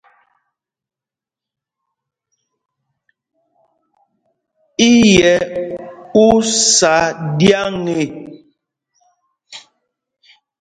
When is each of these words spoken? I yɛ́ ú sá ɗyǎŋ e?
I 4.89 4.91
yɛ́ 5.15 5.37
ú 6.23 6.25
sá 6.73 6.95
ɗyǎŋ 7.37 7.71
e? 7.99 8.01